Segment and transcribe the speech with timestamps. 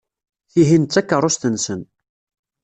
[0.51, 1.81] Tihin d takeṛṛust-nsen.